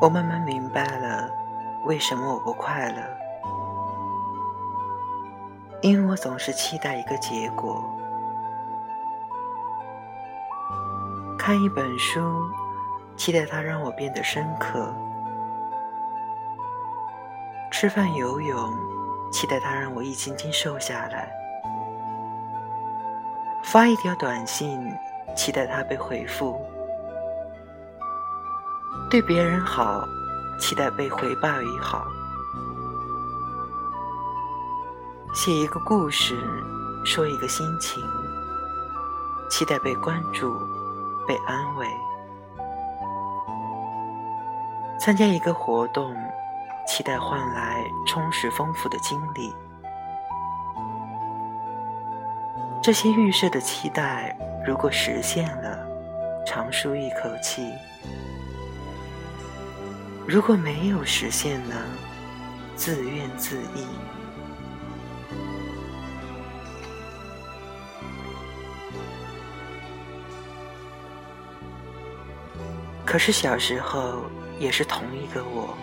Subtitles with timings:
[0.00, 1.30] 我慢慢明白了，
[1.84, 3.02] 为什么我不快乐。
[5.82, 7.82] 因为我总是期待一个结果。
[11.38, 12.20] 看一本书，
[13.16, 14.92] 期待它让我变得深刻；
[17.70, 18.72] 吃饭、游泳，
[19.32, 21.28] 期待它让我一斤斤瘦下来；
[23.62, 24.94] 发一条短信，
[25.34, 26.60] 期待它被回复。
[29.10, 30.06] 对别人好，
[30.58, 32.06] 期待被回报于好；
[35.34, 36.38] 写一个故事，
[37.04, 38.02] 说一个心情，
[39.50, 40.54] 期待被关注、
[41.26, 41.86] 被安慰；
[45.00, 46.14] 参加一个活动，
[46.86, 49.52] 期待换来充实丰富的经历。
[52.82, 55.86] 这些预设的期待，如果实现了，
[56.46, 57.62] 长舒一口气。
[60.30, 61.74] 如果没有实现呢？
[62.76, 63.82] 自怨自艾。
[73.04, 74.22] 可是小时候
[74.60, 75.76] 也是同一个我，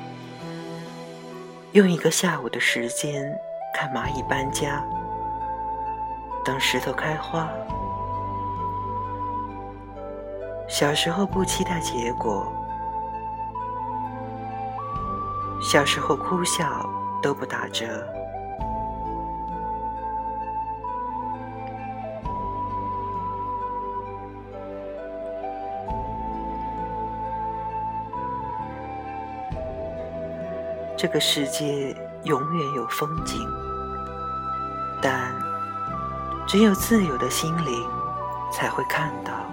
[1.74, 3.30] 用一个下午的时间
[3.76, 4.82] 看蚂蚁搬家，
[6.46, 7.50] 等石头开花。
[10.70, 12.50] 小时候不期待结果。
[15.70, 16.90] 小时候哭笑
[17.22, 17.86] 都不打折，
[30.96, 33.46] 这个世界永远有风景，
[35.02, 35.36] 但
[36.48, 37.86] 只有自由的心灵
[38.54, 39.47] 才会看到。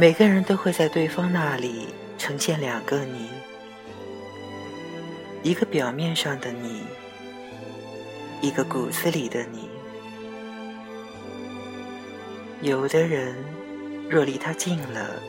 [0.00, 1.88] 每个人都会在对方那里
[2.18, 3.28] 呈现两个你，
[5.42, 6.84] 一个表面上的你，
[8.40, 9.68] 一个骨子里的你。
[12.62, 13.34] 有的人
[14.08, 15.20] 若离他近了，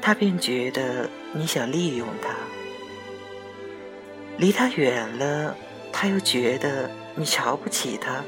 [0.00, 2.30] 他便觉得你想利用他；
[4.38, 5.54] 离他远了，
[5.92, 8.24] 他又觉得你瞧不起他。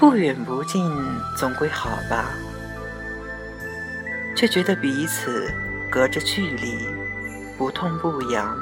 [0.00, 0.90] 不远不近，
[1.36, 2.30] 总归好吧。
[4.34, 5.52] 却觉得彼此
[5.90, 6.88] 隔着距离，
[7.58, 8.56] 不痛不痒。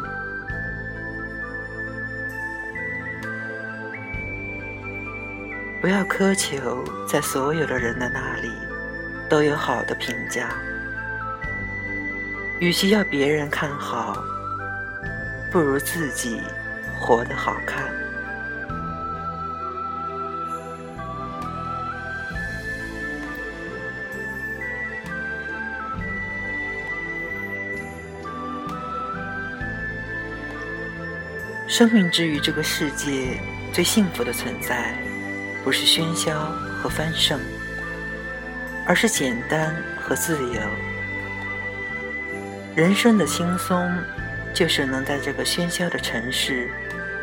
[5.80, 8.50] 不要苛求在所有的人的那里
[9.30, 10.48] 都有好的评价。
[12.58, 14.20] 与其要别人看好，
[15.52, 16.42] 不如自己
[16.98, 17.84] 活得好看。
[31.68, 33.38] 生命之于这个世界，
[33.74, 34.94] 最幸福的存在，
[35.62, 36.34] 不是喧嚣
[36.80, 37.38] 和繁盛，
[38.86, 40.60] 而是简单和自由。
[42.74, 43.86] 人生的轻松，
[44.54, 46.70] 就是能在这个喧嚣的城市，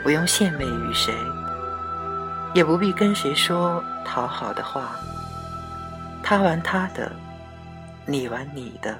[0.03, 1.12] 不用献媚于谁，
[2.53, 4.95] 也不必跟谁说讨好的话。
[6.21, 7.12] 他玩他的，
[8.06, 8.95] 你玩你的。